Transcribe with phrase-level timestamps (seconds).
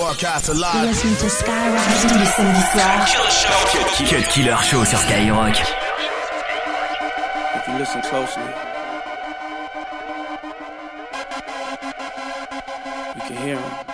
[0.00, 0.86] broadcast live.
[0.86, 3.06] Listen to Skyrock tous les samedis soirs.
[4.08, 5.56] Cut Killer Show sur Skyrock.
[7.54, 8.42] If you listen closely,
[13.14, 13.89] you can hear him.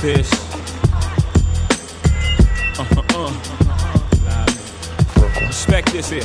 [0.00, 0.32] This.
[2.78, 3.32] Uh-huh, uh.
[5.46, 6.22] Respect this here.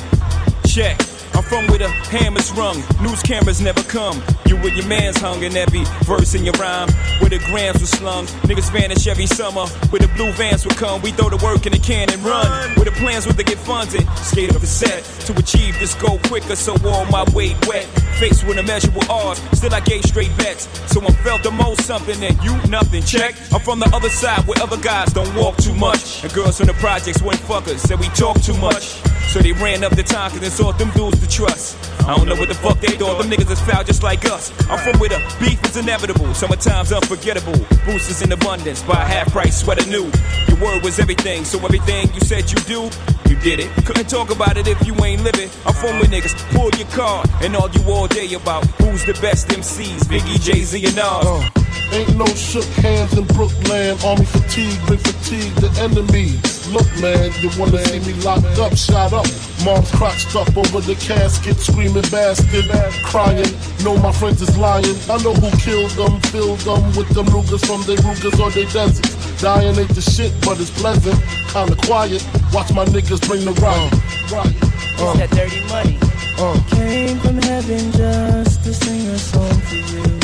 [0.66, 0.98] Check.
[1.36, 4.24] I'm from where the hammer's rung, news cameras never come.
[4.48, 6.88] You with your man's hung in every verse in your rhyme.
[7.20, 9.66] Where the grams were slung, niggas vanish every summer.
[9.90, 12.72] Where the blue vans would come, we throw the work in the can and run.
[12.76, 16.20] Where the plans were to get funded, skate up the set to achieve this goal
[16.26, 17.86] quicker, so all my weight wet.
[18.20, 20.68] Faced with immeasurable odds, still I gave straight bets.
[20.92, 23.04] So I felt the most something and you nothing.
[23.04, 23.36] Check.
[23.54, 26.24] I'm from the other side where other guys don't walk too much.
[26.24, 29.07] And girls from the projects went fuckers, said we talk too much.
[29.28, 31.78] So they ran up the time cause they sought them dudes to trust.
[32.08, 34.52] I don't know what the fuck they thought, them niggas is foul just like us.
[34.70, 37.60] I'm from where the beef is inevitable, summertime's unforgettable.
[37.86, 40.10] Boosters in abundance, buy half price sweater new.
[40.48, 42.90] Your word was everything, so everything you said you do,
[43.30, 43.70] you did it.
[43.86, 45.50] Couldn't talk about it if you ain't living.
[45.66, 49.48] I'm from where niggas pull your card and argue all day about who's the best
[49.50, 51.04] MCs, Biggie, Jay Z, and Nas.
[51.04, 51.50] Uh.
[51.92, 53.98] Ain't no shook hands in Brooklyn.
[54.04, 56.36] Army fatigue, bring fatigue the enemy.
[56.76, 59.26] Look, man, you wanna see me locked up, shot up.
[59.64, 62.68] Mom's crotched up over the casket, screaming bastard,
[63.04, 63.48] crying.
[63.84, 65.00] No, my friends is lying.
[65.10, 68.66] I know who killed them, filled them with them Rugers from their Rugers or their
[68.66, 69.17] deserts.
[69.40, 71.22] Dying ain't the shit, but it's pleasant.
[71.54, 72.26] Kinda quiet.
[72.52, 73.94] Watch my niggas bring the riot.
[74.32, 74.64] riot.
[75.00, 75.14] Uh.
[75.14, 76.00] It's that dirty money.
[76.40, 76.60] Uh.
[76.70, 80.18] Came from heaven just to sing a song for you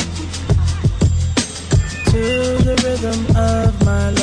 [2.13, 4.22] to the rhythm of my love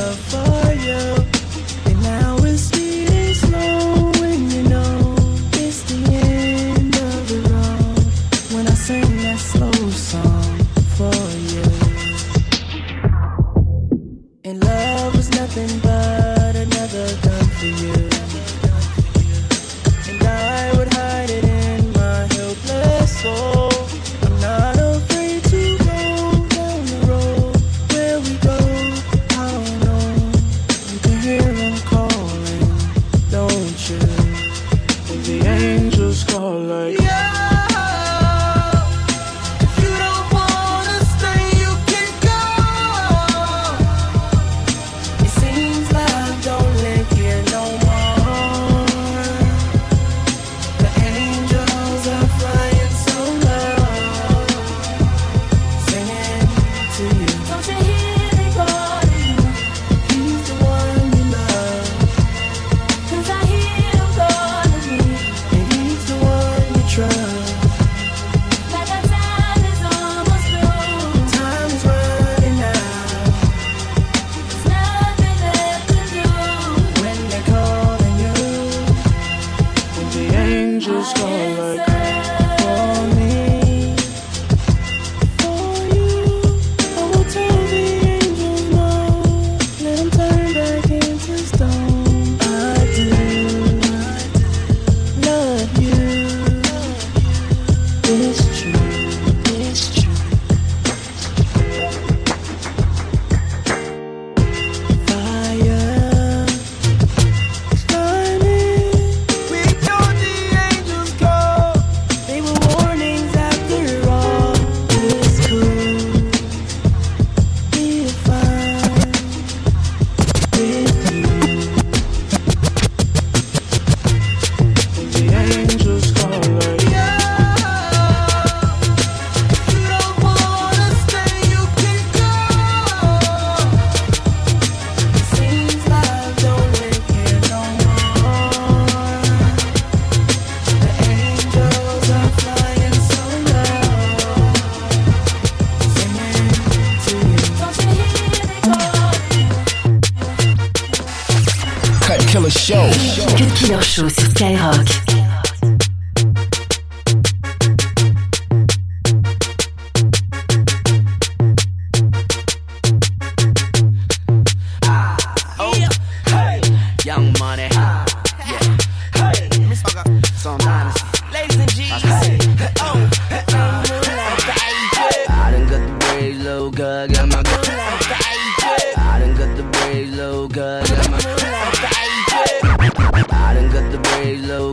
[152.71, 155.20] Ladies and G's.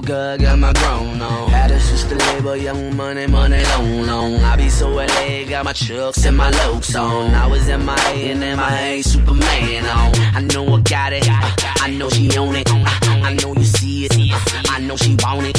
[0.01, 1.49] Low, got my grown on.
[1.49, 4.35] Had a sister label, young money, money long, long.
[4.44, 7.33] I be so LA, got my chucks and my lokes on.
[7.33, 10.15] I was in my A and my A Superman on.
[10.35, 12.69] I know I got it, I know she own it.
[12.71, 15.57] I know you see it, I know she want it.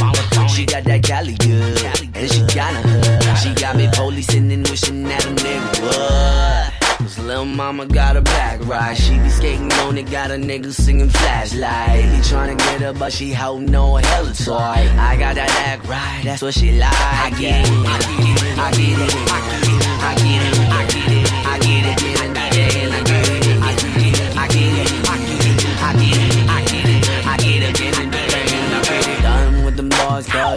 [0.51, 3.39] She got that Cali good, and she got hood.
[3.39, 6.78] She got me policing and wishing that a nigga would.
[7.17, 8.97] Little mama got a back ride.
[8.97, 12.05] She be skating on it, got a nigga singing flashlight.
[12.05, 14.55] He tryna get her, but she holding no hella toy.
[14.55, 16.93] I got that act right, that's what she like.
[16.93, 20.69] I get it, I get it, I get it, I get it, I get it,
[20.71, 22.18] I get it, I get it,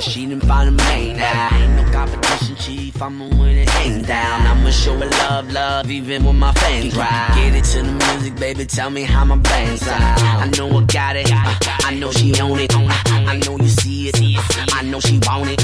[0.01, 1.49] she didn't find a main now.
[1.53, 4.41] Ain't no competition, chief, I'ma win it, ain't down.
[4.47, 7.31] I'ma show her love, love, even when my fans cry.
[7.35, 10.19] Get it to the music, baby, tell me how my band sound.
[10.19, 12.73] I know I got it, uh, I know she own it.
[12.75, 15.61] I know you see it, uh, I know she want it.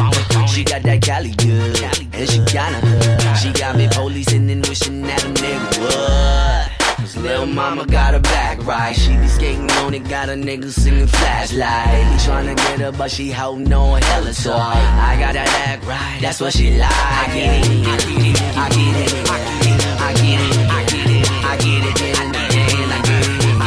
[0.50, 1.82] She got that Cali good,
[2.14, 3.38] and she got.
[3.38, 6.67] She got me policing and wishing that a nigga would.
[7.08, 8.94] Cause Lil mama got her back right.
[8.94, 12.04] She be skating on it, got a nigga singing flashlight.
[12.04, 14.52] He tryna get her, but she holding no hella toy.
[14.52, 16.92] I got that act right, that's what she like.
[16.92, 20.68] I get it, I get it, I get it, I get it, I get it,
[20.68, 23.64] I get it, I get it, and I get it, I get it,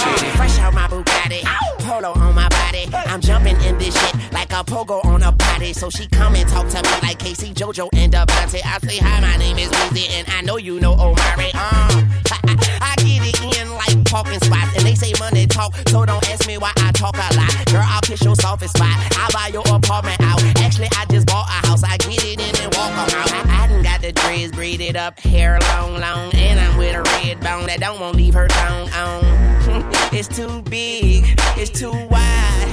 [0.00, 0.36] it.
[0.38, 1.44] Fresh out my Bugatti,
[1.84, 2.88] polo on my body.
[2.94, 4.13] I'm jumping in this shit
[4.54, 5.72] a pogo on a potty.
[5.72, 8.62] So she come and talk to me like K-Ci, JoJo, and Devontae.
[8.64, 11.50] I say hi, my name is Weezy, and I know you know Omari.
[11.54, 12.02] Uh,
[12.80, 16.46] I get it in like parking spots, and they say money talk, so don't ask
[16.46, 17.66] me why I talk a lot.
[17.66, 18.96] Girl, I'll kiss your softest spot.
[19.18, 20.42] I'll buy your apartment out.
[20.58, 21.82] Actually, I just bought a house.
[21.82, 23.32] I get it in and walk 'em out.
[23.32, 27.02] I, I done got the dreads braided up, hair long, long, and I'm with a
[27.02, 29.44] red bone that don't want to leave her tongue on.
[30.12, 31.24] it's too big,
[31.56, 32.63] it's too wide,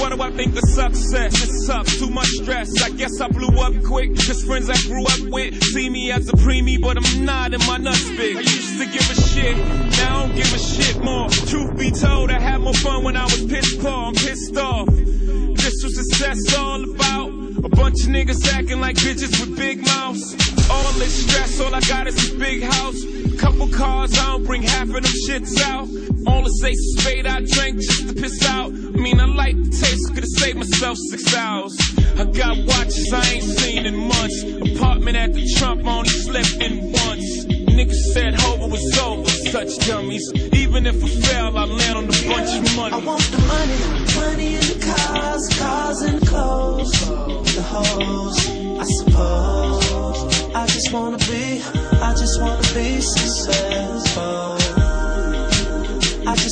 [0.00, 1.34] What do I think of success?
[1.42, 2.82] It sucks, too much stress.
[2.82, 6.28] I guess I blew up quick, cause friends I grew up with see me as
[6.30, 8.36] a preemie, but I'm not in my nuts big.
[8.36, 9.56] I used to give a shit,
[9.98, 11.28] now I don't give a shit more.
[11.28, 14.88] Truth be told, I had more fun when I was pissed poor, I'm pissed off.
[14.88, 17.28] This was success all about.
[17.62, 20.32] A bunch of niggas acting like bitches with big mouths.
[20.70, 23.19] All this stress, all I got is this big house.
[23.40, 25.88] Couple cars, I don't bring half of them shits out.
[26.26, 28.66] All the of spade I drank just to piss out.
[28.66, 31.74] I mean, I like the taste, could've saved myself six hours.
[32.18, 34.42] I got watches I ain't seen in months.
[34.76, 37.46] Apartment at the Trump, I only slept in once.
[37.46, 40.30] Niggas said Hova was over, such dummies.
[40.52, 43.19] Even if I fail, I land on a bunch of money,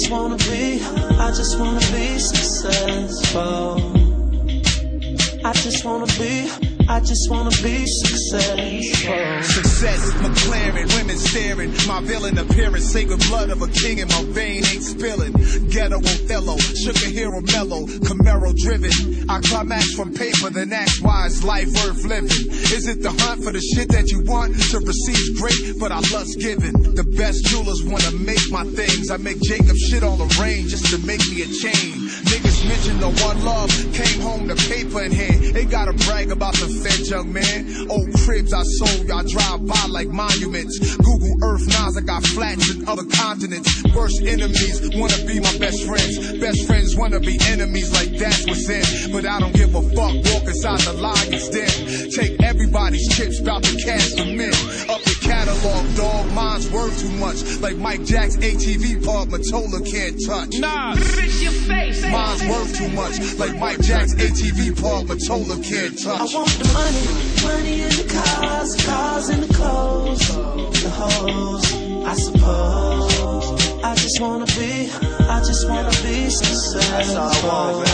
[0.09, 0.83] just wanna be,
[1.19, 3.77] I just wanna be successful.
[5.45, 8.57] I just wanna be, I just wanna be successful.
[9.43, 11.71] Success, McLaren, women staring.
[11.87, 15.33] My villain appearance, sacred blood of a king in my vein ain't spilling.
[15.69, 18.91] Ghetto Othello, sugar hero mellow, Camaro driven.
[19.29, 22.49] I climax from paper, then ask why is life worth living?
[22.73, 26.01] Is it the hunt for the shit that you want to receive great, but I
[26.11, 26.73] lust giving?
[26.95, 29.11] The best jewelers wanna make my things.
[29.11, 32.09] I make Jacob shit all the rain just to make me a chain.
[32.33, 32.65] Niggas
[33.01, 33.71] legend one love.
[33.93, 35.55] Came home to paper in hand.
[35.55, 37.91] They gotta brag about the fed young man.
[37.91, 40.97] Old cribs I sold, y'all drive by like monuments.
[40.97, 43.83] Google Earth Nas, I got flats in other continents.
[43.95, 46.39] Worst enemies wanna be my best friends.
[46.39, 49.13] Best friends wanna be enemies like that's what's in.
[49.13, 50.15] But I don't give a fuck.
[50.33, 52.11] Walk inside the lion's den.
[52.11, 54.55] Take everybody's chips, bout to cash them in.
[54.91, 56.33] Up the catalog, dog.
[56.33, 57.61] Mine's worth too much.
[57.61, 60.59] Like Mike Jack's ATV pub, Mottola can't touch.
[60.59, 62.03] Nah, fix your face.
[62.03, 63.21] Mine's worth too much.
[63.39, 66.35] Like Mike Jack's ATV pub, Mottola can't touch.
[66.35, 67.05] I want the money,
[67.45, 70.29] money in the cars, cars in the clothes,
[70.83, 71.73] the hoes,
[72.07, 73.78] I suppose.
[73.81, 74.91] I just wanna be,
[75.29, 77.85] I just wanna be successful.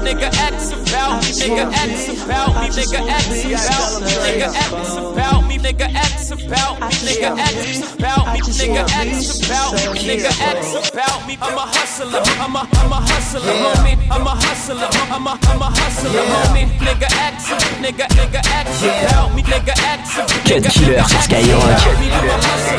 [0.00, 5.48] Nigga X about me, nigga X about me, nigga X about me, nigga X about
[5.48, 10.90] me, nigga X about me, nigga X about me, nigga X about me, nigga X
[10.90, 11.36] about me.
[11.42, 13.96] I'm a hustler, I'm a I'm a hustler, homie.
[14.10, 16.66] I'm a hustler, I'm a I'm a hustler, homie.
[16.80, 17.50] Nigga X,
[17.82, 20.16] nigga nigga X about me, nigga X.
[20.16, 21.82] Cut Killer sur Skyrock.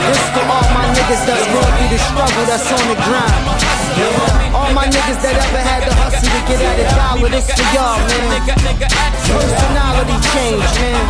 [0.08, 3.44] This for all my niggas that's going through the struggle that's on the grind.
[4.56, 7.68] All my niggas that ever had to hustle to get at a dollar, this for
[7.75, 8.39] y'all, man.
[9.27, 11.04] Personality change, man.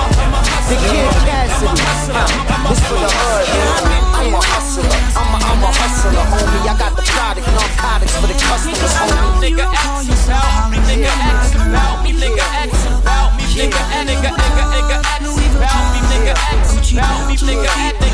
[0.65, 1.77] The kid Cassidy.
[1.77, 3.77] This for the hood, man.
[4.17, 6.65] I'm a hustler, I'm a, I'm a hustler, homie.
[6.65, 9.53] I got the product, narcotics for the customers, homie.
[9.53, 13.77] Nigga X about me, nigga X about me, nigga X about me, nigga
[14.09, 18.06] nigga nigga nigga X about me, nigga X about me, nigga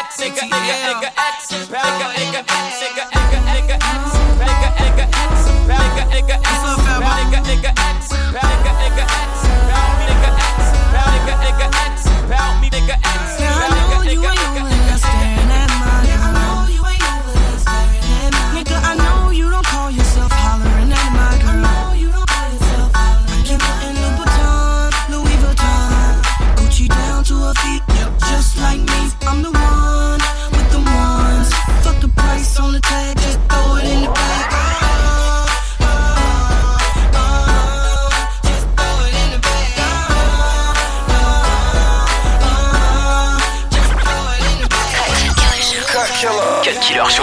[0.00, 1.10] X nigga nigga nigga
[1.68, 2.39] about nigga nigga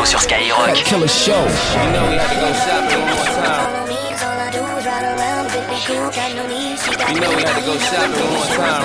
[0.07, 0.73] sur Skyrock.
[0.85, 1.33] Killer show.
[1.33, 3.77] You know we had to go shopping one more time.
[7.15, 8.83] You know we had to go shopping one more time.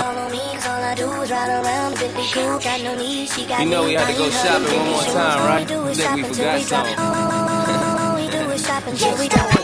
[3.60, 5.68] You know we had to go shopping one more time, right?
[5.68, 6.98] Think we forgot something.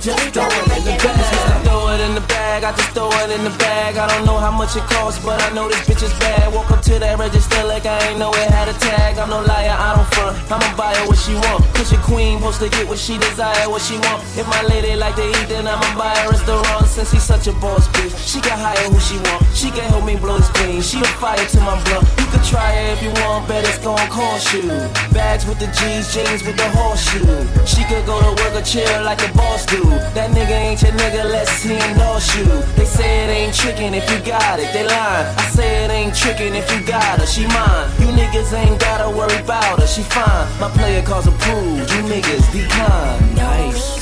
[0.00, 0.96] just throw it in the.
[0.98, 3.96] Just throw it in the bag, I just throw it in the bag.
[3.96, 6.52] I don't know how much it costs, but I know this bitch is bad.
[6.52, 9.18] Walk up to that register like I ain't know it had a tag.
[9.18, 10.34] I'm no liar, I don't front.
[10.50, 11.62] I'ma buy her what she want.
[11.76, 14.18] Cause your queen supposed to get what she desire, what she want.
[14.34, 16.86] If my lady like to eat, then I'ma buy her restaurant.
[16.86, 19.46] Since he's such a boss bitch, she can hire who she want.
[19.54, 20.82] She can help me blow this clean.
[20.82, 22.04] She a fire to my blunt.
[22.18, 24.66] You can try it if you want, but it's gon' cost you.
[25.14, 27.46] Bags with the G's, jeans with the horseshoe.
[27.64, 29.82] She could go to work or chill like a boss do.
[30.18, 32.39] That nigga ain't your nigga, let's see endorse you.
[32.76, 35.26] They say it ain't trickin' if you got it, they lying.
[35.36, 37.90] I say it ain't trickin' if you got her, she mine.
[38.00, 40.48] You niggas ain't gotta worry about her, she fine.
[40.60, 43.34] My player calls approved, you niggas decline.
[43.34, 43.98] Nice.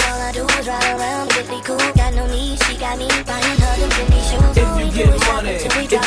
[4.55, 6.03] If you get money, if you get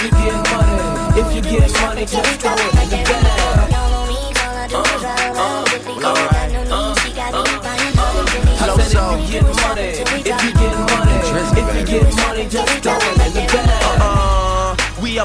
[0.52, 3.11] money, if you get money, just throw it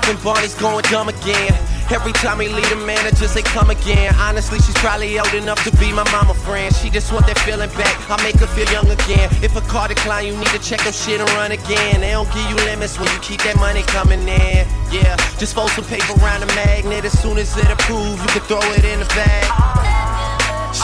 [0.08, 1.54] in Barney's going dumb again.
[1.90, 4.12] Every time he leave the manager, say come again.
[4.16, 6.74] Honestly, she's probably old enough to be my mama friend.
[6.74, 7.94] She just want that feeling back.
[8.10, 9.30] I make her feel young again.
[9.42, 12.00] If a car decline, you need to check your shit and run again.
[12.00, 14.66] They don't give you limits when you keep that money coming in.
[14.90, 17.04] Yeah, just fold some paper around the magnet.
[17.04, 19.75] As soon as it approves, you can throw it in the bag.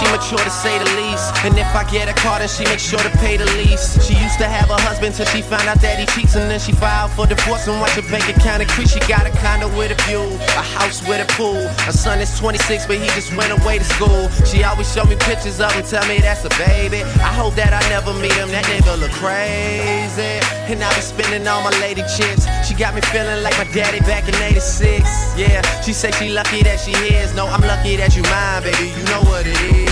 [0.02, 1.30] She mature to say the least.
[1.46, 4.02] And if I get a car, then she makes sure to pay the lease.
[4.02, 6.58] She used to have a husband till she found out that he cheats, and then
[6.58, 8.90] she filed for divorce and watch her bank account increase.
[8.90, 10.26] She got a condo with a view,
[10.58, 11.62] a house with a pool.
[11.86, 14.26] Her son is 26, but he just went away to school.
[14.42, 17.06] She always show me pictures of him, tell me that's a baby.
[17.22, 20.42] I hope that I never meet him, that nigga look crazy.
[20.66, 22.50] And I be spending all my lady chips.
[22.66, 25.38] She got me feeling like my daddy back in 86.
[25.38, 27.34] Yeah, she say she lucky that she is.
[27.34, 28.90] No, I'm lucky that you mine, baby.
[28.90, 29.91] You know what it is.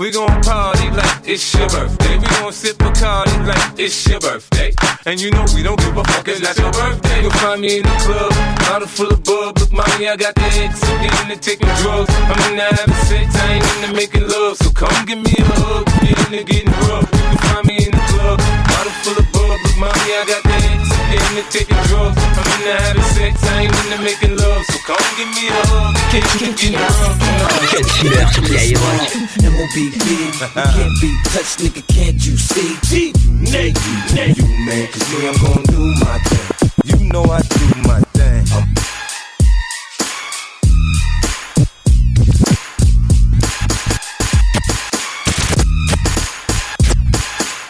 [0.00, 2.16] We gon' party like it's your birthday.
[2.16, 4.72] We gon' sip a party like it's your birthday.
[5.04, 7.20] And you know we don't give a fuck, it's not your birthday.
[7.20, 8.32] You'll find me in the club,
[8.64, 9.58] bottle full of bub.
[9.60, 12.08] Look, mommy, I got the X, I'm getting to taking drugs.
[12.16, 14.56] I'm in into having sex, I ain't into making love.
[14.56, 17.04] So come give me a hug, get into getting rough.
[17.04, 18.40] You can find me in the club,
[18.72, 19.52] bottle full of bub.
[19.52, 22.16] Look, mommy, I got the X, I'm getting taking drugs.
[22.16, 24.64] I'm into having sex, I ain't into making love.
[24.64, 27.59] So come give me a hug, get into getting rough.
[27.70, 29.14] Cut killer sur Skyrock.
[29.44, 29.94] MOBB,
[30.54, 32.76] can't be touched, nigga, can't you see?
[32.82, 33.78] G, Nate,
[34.12, 36.70] Nate, you man, cause me, I'm gon' do my thing.
[36.84, 38.44] You know I do my thing.
[38.52, 38.66] I'm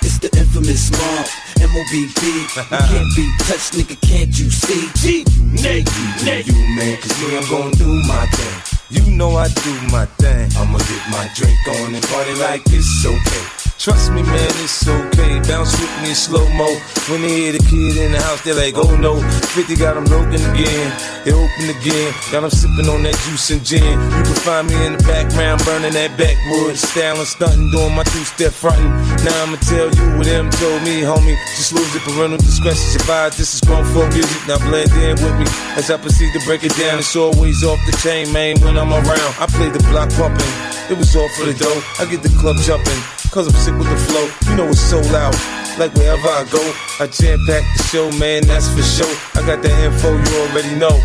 [0.00, 1.26] It's the infamous mob,
[1.60, 4.88] MOBB, can't be touched, nigga, can't you see?
[4.94, 5.24] G,
[5.62, 5.90] Nate,
[6.24, 8.69] Nate, you man, cause me, I'm gon' do my thing.
[8.90, 10.50] You know I do my thing.
[10.56, 13.59] I'ma get my drink on and party like it's okay.
[13.80, 15.40] Trust me, man, it's okay.
[15.48, 16.68] Bounce with me slow mo.
[17.08, 19.16] When they hear the kid in the house, they're like, oh no.
[19.56, 20.92] 50 got them broken again.
[21.24, 22.12] They open again.
[22.28, 23.80] Got them sipping on that juice and gin.
[23.80, 26.76] You can find me in the background, burning that backwood.
[26.76, 28.92] Styling, stunting, doing my two step fronting.
[29.24, 31.40] Now I'ma tell you what them told me, homie.
[31.56, 33.40] Just lose it, parental discretion advised.
[33.40, 34.44] This is grown folk music.
[34.44, 35.48] Now blend in with me
[35.80, 37.00] as I proceed to break it down.
[37.00, 39.32] It's always off the chain, man, when I'm around.
[39.40, 40.52] I play the block pumping.
[40.92, 41.80] It was all for the dough.
[41.96, 43.19] I get the club jumping.
[43.30, 44.26] Cause I'm sick with the flow.
[44.50, 45.34] You know it's so loud.
[45.78, 46.60] Like wherever I go,
[46.98, 49.14] I jam pack the show, man, that's for sure.
[49.34, 50.98] I got the info you already know.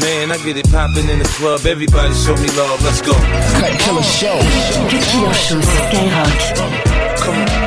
[0.00, 1.66] Man, I get it poppin' in the club.
[1.66, 2.82] Everybody show me love.
[2.82, 3.12] Let's go.
[3.12, 4.38] Cut Killer Show.
[4.88, 7.18] Cut Killer Show sur Skyrock.
[7.18, 7.61] Come on.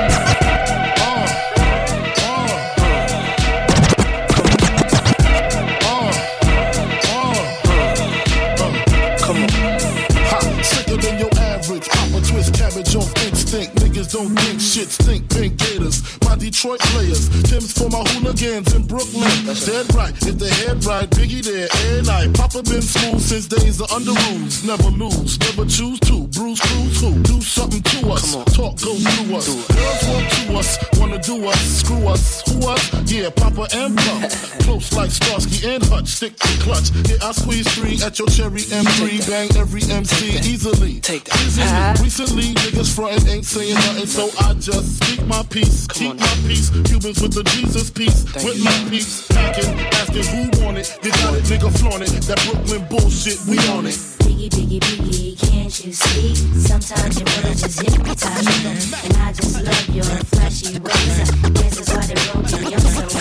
[14.05, 15.29] Niggas don't think shit stink.
[15.29, 17.29] Pink Gators, my Detroit players.
[17.43, 19.29] Timbs for my hooligans in Brooklyn.
[19.65, 22.27] Dead right, if the head right, Biggie there, and I.
[22.33, 24.63] Papa been smooth since days of under rules.
[24.63, 26.27] Never lose, never choose to.
[26.27, 27.13] Bruise, cruise, who?
[27.23, 28.35] Do something to us.
[28.53, 29.47] Talk goes through us.
[29.47, 32.43] Girls want to us, wanna do us, screw us.
[32.49, 33.11] Who us?
[33.11, 34.31] Yeah, Papa and Pump.
[34.65, 36.91] Close like Starsky and Hutch, stick to clutch.
[37.09, 39.27] Yeah, I squeeze three at your cherry M3.
[39.27, 40.99] Bang every MC easily.
[40.99, 41.99] Take that.
[42.01, 45.87] Recently, niggas frontin' ain't saying nothing, so I just speak my peace.
[45.87, 46.69] Keep my peace.
[46.69, 48.25] Cubans with the Jesus piece.
[48.43, 49.27] with my peace.
[49.27, 50.97] Packing, asking who want it.
[51.01, 52.11] They got it, nigga flaunt it.
[52.27, 53.95] That Brooklyn bullshit, we on it.
[54.25, 56.35] Biggie, biggie, biggie, can't you see?
[56.59, 58.99] Sometimes your words just hypnotize me.
[59.05, 61.31] And I just love your flashy ways.
[61.55, 62.75] Guess that's why they wrote me.
[62.75, 63.15] I'm so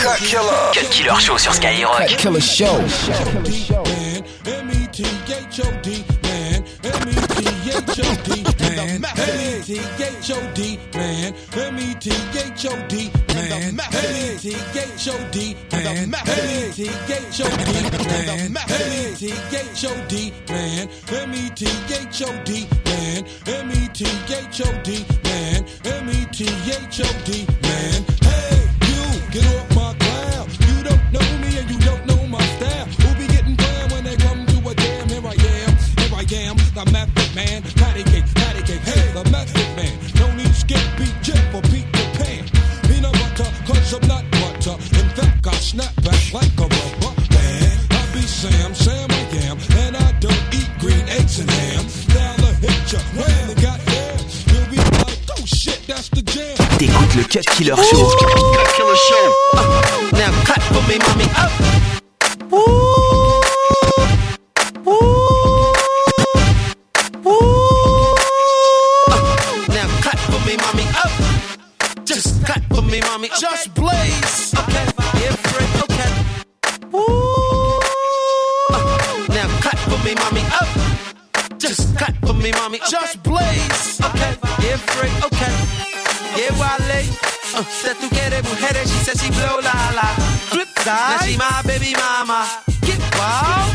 [0.00, 0.72] Cut Killer.
[0.72, 1.98] Cut Killer Show sur Skyrock.
[1.98, 2.80] Cut Killer Show.
[4.46, 6.64] M-E-T-H-O-D, man.
[6.82, 8.49] M-E-T-H-O-D,
[8.88, 9.66] and method.
[10.94, 11.34] Man.
[11.52, 14.04] M-E-T-H-O-D, man, method.
[15.84, 16.34] man, method.
[16.50, 17.76] M-E-T-H-O-D,
[18.50, 18.50] method.
[20.50, 20.84] Man.
[21.10, 23.24] M-E-T-H-O-D, man.
[23.46, 25.64] M-E-T-H-O-D, man.
[25.86, 28.04] M-E-T-H-O-D, man.
[28.22, 29.59] Hey, you, get on
[57.20, 58.08] le Cut Killer Show.
[58.18, 59.34] Cut Killer Show.
[59.54, 61.24] Uh, now clap for me, mommy.
[61.36, 61.79] Up.
[92.30, 92.62] Mama.
[92.86, 93.74] Get wild.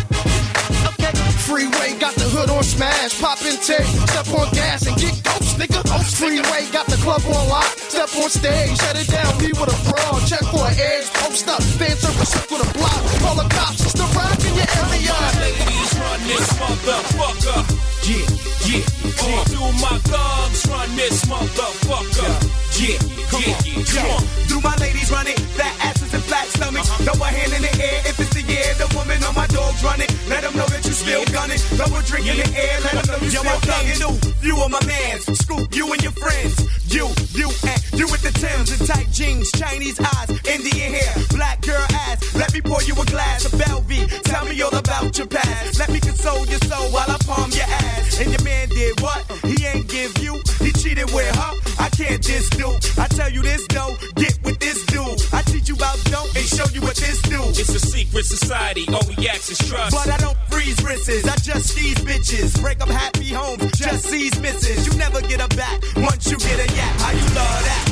[0.95, 1.13] Okay.
[1.45, 5.59] Freeway got the hood on smash, pop and take, step on gas and get ghost,
[5.59, 5.81] nigga.
[5.83, 9.69] Ghost Freeway got the club on lock, step on stage, shut it down, be with
[9.69, 13.47] a fraud, check for an edge, post up, fan service circle the block, call the
[13.51, 15.15] cops, it's the rock in your area.
[15.43, 17.59] Ladies run this motherfucker.
[18.05, 18.25] Yeah,
[18.69, 18.83] yeah.
[19.25, 22.33] All through my thugs run this motherfucker.
[22.79, 22.99] Yeah,
[23.37, 23.85] yeah, yeah.
[23.93, 25.39] Come on, do my ladies run it?
[25.57, 25.94] Fat asses and
[26.27, 26.89] flat stomachs.
[27.05, 28.65] Throw a hand in the air if it's the year.
[28.77, 30.09] The woman on my dogs running.
[30.27, 31.59] Let them know that still gunning.
[31.75, 32.79] Throw a drink in the air.
[32.81, 34.43] Let them know you Yo, still thugging.
[34.43, 35.25] You are my mans.
[35.39, 36.55] Scoop you and your friends.
[36.87, 41.61] You, you, and you with the Timbs and tight jeans, Chinese eyes, Indian hair, black
[41.61, 42.35] girl ass.
[42.35, 44.07] Let me pour you a glass of Belvy.
[44.23, 45.79] Tell me all about your past.
[45.79, 48.21] Let me console your soul while I palm your ass.
[48.21, 49.25] And your man did what?
[49.43, 50.39] He ain't give you.
[50.61, 51.53] He cheated with her.
[51.79, 52.69] I can't just do.
[52.97, 53.97] I tell you this though.
[54.15, 55.19] Get with this dude.
[55.33, 57.41] I teach you about dope and show you what this do.
[57.49, 58.85] It's a secret society.
[58.93, 59.95] All we ask is trust.
[59.95, 62.61] But I don't freeze wrists, I just seize bitches.
[62.61, 64.85] Break up happy homes, just seize misses.
[64.87, 66.93] You never get a back once you get a yap.
[67.01, 67.85] How you love that?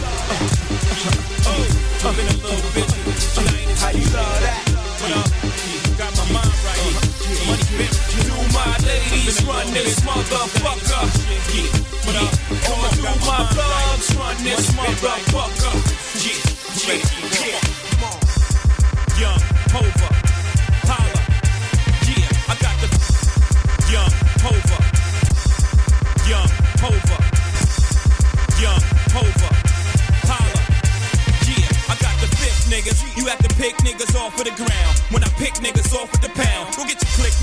[1.46, 2.62] Oh, I've been a little.
[3.34, 4.64] Tonight How you love that?
[5.02, 5.28] But uh,
[5.98, 6.82] got my mind right.
[7.50, 11.04] Money bent to my ladies run this motherfucker.
[11.52, 11.72] Yeah,
[12.06, 15.73] but uh, all through my thugs run this motherfucker.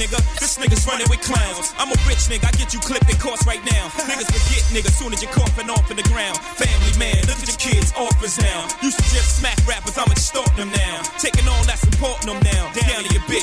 [0.01, 0.17] Nigga.
[0.41, 1.77] This nigga's running with clowns.
[1.77, 3.93] I'm a rich nigga, I get you clipped and cost right now.
[4.09, 6.41] Niggas forget, nigga, soon as you're coughing off in the ground.
[6.57, 8.65] Family man, look at your kids, offers now.
[8.81, 10.80] Used to just smack rappers, I'm extorting them now.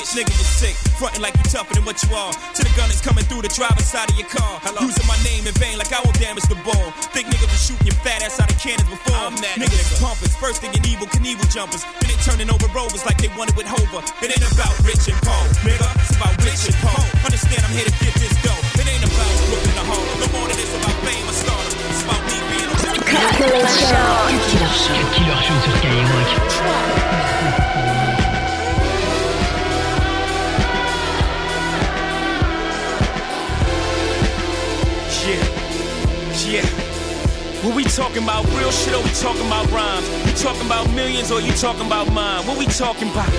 [0.08, 0.76] Down bitch, nigga, you sick.
[0.98, 2.32] Fronting like you tougher than what you are.
[2.32, 4.60] To the gun is coming through the driver's side of your car.
[4.80, 6.90] Using my name in vain like I won't damage the ball.
[7.12, 9.16] Think niggas was shooting your fat ass out of cannons before.
[9.16, 10.00] I'm that niggas nigga.
[10.00, 11.84] pumpers, first thing in Evel Knievel jumpers.
[12.00, 14.04] Then they turning over rovers like they wanted with Hova.
[14.24, 15.88] It ain't about rich and poor, nigga.
[16.00, 17.02] It's about rich and poor.
[17.24, 18.62] Understand I'm here to get this dough.
[18.80, 20.16] It ain't about Brooklyn or Harlem.
[20.22, 21.78] No more than it's about fame or stardom.
[21.92, 24.08] It's about me being a Cut Killer Show.
[24.24, 24.94] Cut Killer Show.
[24.94, 25.87] Cut Killer Show sur
[37.62, 38.46] What we talking about?
[38.54, 40.06] Real shit or we talking about rhymes?
[40.26, 42.46] You talking about millions or you talking about mine?
[42.46, 43.30] What we talking about?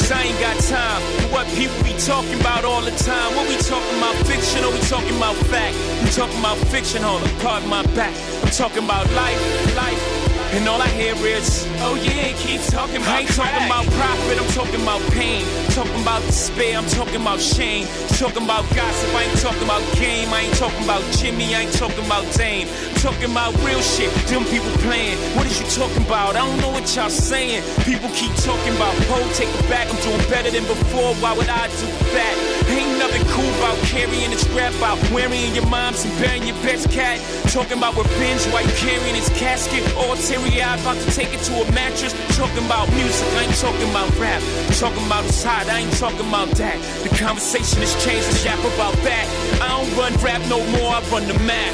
[0.00, 3.36] Cause I ain't got time for what people be talking about all the time.
[3.36, 4.16] What we talking about?
[4.24, 5.76] Fiction or we talking about fact?
[6.02, 8.16] We talking about fiction, hold up, pardon my back.
[8.42, 10.17] I'm talking about life, life.
[10.50, 14.40] And all I hear is, oh yeah, keep talking about I ain't talking about profit,
[14.40, 15.44] I'm talking about pain.
[15.76, 17.86] Talking about despair, I'm talking about shame.
[18.16, 20.32] Talking about gossip, I ain't talking about game.
[20.32, 22.66] I ain't talking about Jimmy, I ain't talking about Dame.
[22.66, 25.18] I'm talking about real shit, them people playing.
[25.36, 26.34] What is you talking about?
[26.34, 27.62] I don't know what y'all saying.
[27.84, 31.14] People keep talking about, oh, take it back, I'm doing better than before.
[31.20, 32.57] Why would I do that?
[32.98, 37.22] nothing cool about carrying the strap out, wearing your mom's and burying your best cat.
[37.50, 39.82] Talking about revenge while you carrying his casket.
[39.96, 42.12] All teary eyed, about to take it to a mattress.
[42.36, 44.42] Talking about music, I ain't talking about rap.
[44.74, 46.76] Talking about it's side, I ain't talking about that.
[47.06, 49.26] The conversation has changed, the yap about that.
[49.62, 51.72] I don't run rap no more, I run the map.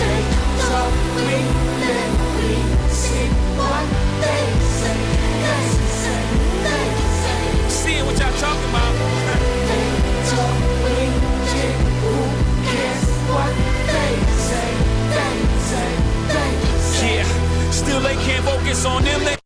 [0.00, 0.40] They
[1.26, 1.40] me
[1.82, 2.52] that we
[2.90, 3.26] see
[3.58, 3.86] what
[4.22, 4.98] they say.
[5.44, 5.62] They
[6.02, 6.22] say,
[6.66, 6.84] they
[7.22, 7.68] say.
[7.68, 8.99] Seeing what y'all talking about.
[17.90, 19.24] still they can't focus on them.
[19.24, 19.39] They